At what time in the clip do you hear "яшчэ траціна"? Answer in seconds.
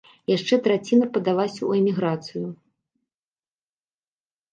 0.37-1.07